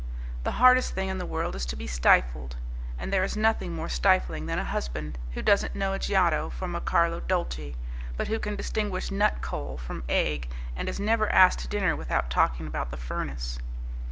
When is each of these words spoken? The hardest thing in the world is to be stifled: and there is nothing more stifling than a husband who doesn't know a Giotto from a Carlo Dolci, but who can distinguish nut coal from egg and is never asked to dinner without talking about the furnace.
The 0.45 0.53
hardest 0.53 0.95
thing 0.95 1.09
in 1.09 1.19
the 1.19 1.27
world 1.27 1.55
is 1.55 1.63
to 1.67 1.75
be 1.75 1.85
stifled: 1.85 2.55
and 2.97 3.13
there 3.13 3.23
is 3.23 3.37
nothing 3.37 3.75
more 3.75 3.87
stifling 3.87 4.47
than 4.47 4.57
a 4.57 4.63
husband 4.63 5.19
who 5.33 5.43
doesn't 5.43 5.75
know 5.75 5.93
a 5.93 5.99
Giotto 5.99 6.49
from 6.49 6.73
a 6.73 6.81
Carlo 6.81 7.19
Dolci, 7.19 7.75
but 8.17 8.27
who 8.27 8.39
can 8.39 8.55
distinguish 8.55 9.11
nut 9.11 9.41
coal 9.43 9.77
from 9.77 10.03
egg 10.09 10.49
and 10.75 10.89
is 10.89 10.99
never 10.99 11.29
asked 11.31 11.59
to 11.59 11.67
dinner 11.67 11.95
without 11.95 12.31
talking 12.31 12.65
about 12.65 12.89
the 12.89 12.97
furnace. 12.97 13.59